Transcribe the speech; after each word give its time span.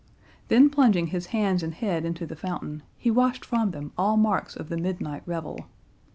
Then 0.47 0.71
plunging 0.71 1.05
his 1.13 1.27
hands 1.27 1.61
and 1.61 1.75
head 1.75 2.05
into 2.05 2.25
the 2.25 2.35
fountain, 2.35 2.81
he 2.97 3.11
washed 3.11 3.45
from 3.45 3.69
them 3.69 3.91
all 3.99 4.17
marks 4.17 4.55
of 4.55 4.69
the 4.69 4.77
midnight 4.77 5.21
revel. 5.27 5.67